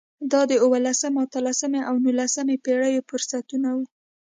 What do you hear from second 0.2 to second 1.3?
دا د اولسمې،